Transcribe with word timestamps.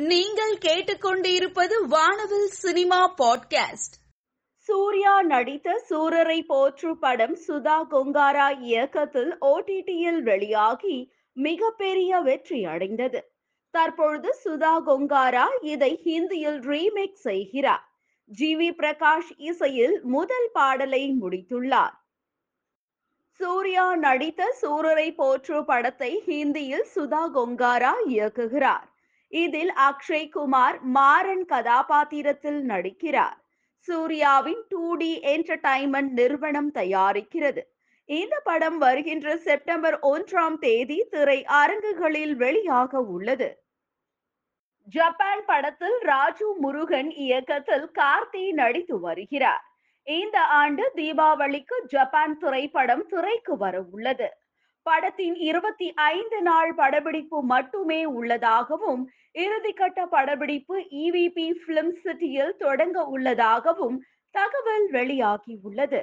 நீங்கள் 0.00 0.56
கேட்டுக்கொண்டிருப்பது 0.56 1.86
வானவில் 1.88 2.46
சினிமா 2.46 3.14
பாட்காஸ்ட். 3.18 3.96
சூர்யா 4.54 5.22
நடித்த 5.22 5.84
சூரரை 5.88 6.44
போற்று 6.46 6.98
படம் 6.98 7.38
சுதா 7.48 7.86
கொங்காரா 7.90 8.60
இயக்கத்தில் 8.60 9.36
ஓடிடியில் 9.40 10.22
வெளியாகி 10.22 11.12
மிகப்பெரிய 11.32 12.18
வெற்றி 12.18 12.64
அடைந்தது. 12.64 13.32
தற்பொழுது 13.70 14.36
சுதா 14.44 14.80
கொங்காரா 14.86 15.46
இதை 15.60 16.00
ஹிந்தியில் 16.04 16.60
ரீமேக் 16.60 17.16
செய்கிறார். 17.16 17.92
ஜி 18.24 18.56
வி 18.56 18.74
பிரகாஷ் 18.76 19.32
இசையில் 19.36 20.00
முதல் 20.02 20.50
பாடலை 20.52 21.14
முடித்துள்ளார். 21.22 21.96
சூர்யா 23.30 23.96
நடித்த 23.96 24.56
சூரரை 24.62 25.14
போற்று 25.14 25.64
படத்தை 25.64 26.22
ஹிந்தியில் 26.26 26.86
சுதா 26.94 27.30
கொங்காரா 27.34 27.92
இயக்குகிறார். 28.08 28.89
இதில் 29.30 29.72
அக்ஷய் 29.88 30.28
குமார் 30.28 30.80
மாறன் 30.82 31.44
கதாபாத்திரத்தில் 31.44 32.60
நடிக்கிறார். 32.68 33.38
சூர்யாவின் 33.88 34.62
டூ 34.68 34.94
டி 34.94 35.20
என்டர்டைன்மெண்ட் 35.24 36.10
நிறுவனம் 36.10 36.72
தயாரிக்கிறது. 36.74 37.62
இந்த 38.04 38.40
படம் 38.44 38.78
வருகின்ற 38.78 39.36
செப்டம்பர் 39.36 39.98
ஒன்றாம் 40.02 40.58
தேதி 40.58 41.06
திரை 41.10 41.44
அரங்குகளில் 41.44 42.34
வெளியாக 42.36 42.92
உள்ளது. 43.16 43.62
ஜப்பான் 44.88 45.42
படத்தில் 45.46 45.98
ராஜு 46.02 46.54
முருகன் 46.58 47.10
இயக்கத்தில் 47.10 47.90
கார்த்தி 47.98 48.52
நடித்து 48.52 49.00
வருகிறார். 49.00 49.64
இந்த 50.02 50.36
ஆண்டு 50.60 50.84
தீபாவளிக்கு 50.96 51.76
ஜப்பான் 51.86 52.36
திரைப்படம் 52.38 53.06
திரைக்கு 53.06 53.56
வர 53.56 53.82
உள்ளது. 53.90 54.28
படத்தின் 54.86 55.34
இருபத்தி 55.34 55.88
ஐந்து 55.94 56.42
நாள் 56.42 56.74
படப்பிடிப்பு 56.74 57.42
மட்டுமே 57.42 58.04
உள்ளதாகவும் 58.04 59.02
இறுதிக்கட்ட 59.34 60.06
படப்பிடிப்பு 60.06 60.76
இவிபி 61.04 61.46
பிலிம் 61.64 61.92
சிட்டியில் 62.02 62.56
தொடங்க 62.56 63.04
உள்ளதாகவும் 63.04 63.98
தகவல் 64.34 64.90
வெளியாகி 64.90 65.58
உள்ளது. 65.62 66.02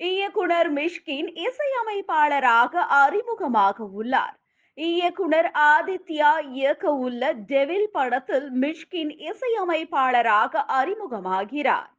இயக்குனர் 0.00 0.72
மிஷ்கின் 0.72 1.30
இசையமைப்பாளராக 1.46 2.84
அறிமுகமாக 3.02 3.78
உள்ளார். 3.92 4.36
இயக்குனர் 4.74 5.50
ஆதித்யா 5.54 6.30
இயக்க 6.50 6.92
உள்ள 6.94 7.32
டெவில் 7.32 7.88
படத்தில் 7.92 8.48
மிஷ்கின் 8.52 9.12
இசையமைப்பாளராக 9.30 10.62
அறிமுகமாகிறார். 10.80 11.90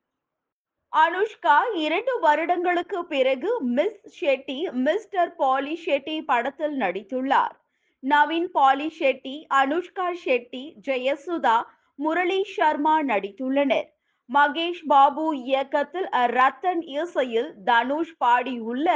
அனுஷ்கா 0.93 1.57
இரண்டு 1.73 2.19
வருடங்களுக்கு 2.19 2.99
பிறகு 3.05 3.51
miss 3.61 4.01
Shetty 4.19 4.59
mister 4.71 5.35
poly 5.35 5.75
Shetty 5.85 6.21
படத்தில் 6.25 6.75
நடித்துள்ளார். 6.79 7.55
நவீன் 8.03 8.49
பாலி 8.51 8.87
ஷெட்டி 8.99 9.35
அனுஷ்கா 9.53 10.07
ஷெட்டி 10.23 10.63
ஜெயசுதா 10.87 11.57
முரளி 11.99 12.39
சர்மா 12.55 12.95
நடித்துள்ளனர். 13.01 13.89
மகேஷ் 14.29 14.85
பாபு 14.87 15.25
இயக்கத்தில் 15.35 16.07
ரத்தன் 16.37 16.81
இசையில் 16.99 17.49
தனுஷ் 17.65 18.15
பாடியுள்ள 18.23 18.87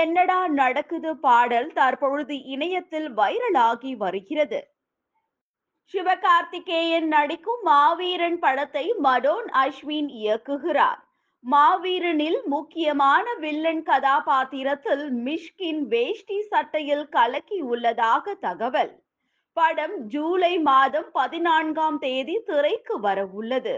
என்னடா 0.00 0.40
நடக்குது 0.46 1.10
பாடல் 1.16 1.70
தற்பொழுது 1.72 2.36
இணையத்தில் 2.54 3.08
வைரலாகி 3.14 3.92
வருகிறது. 3.96 4.60
சிவகார்த்திகேயன் 5.94 7.08
நடிக்கும் 7.08 7.62
மாவீரன் 7.64 8.38
படத்தை 8.38 8.84
மடோன் 9.02 9.48
அஸ்வின் 9.64 10.10
இயக்குகிறார். 10.22 11.00
மாவீரனில் 11.44 12.40
முக்கியமான 12.44 13.34
வில்லன் 13.34 13.82
கதாபாத்திரத்தில் 13.82 15.04
மிஷ்கின் 15.24 15.80
வேஷ்டி 15.86 16.38
சட்டையில் 16.42 17.08
கலக்கி 17.08 17.58
உள்ளதாக 17.62 18.34
தகவல். 18.34 18.92
படம் 19.56 19.96
ஜூலை 20.06 20.58
மாதம் 20.58 21.08
பதினான்காம் 21.12 21.98
தேதி 21.98 22.36
திரைக்கு 22.46 23.00
வர 23.00 23.26
உள்ளது 23.32 23.76